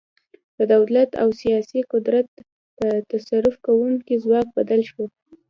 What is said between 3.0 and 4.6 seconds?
تصرف کوونکي ځواک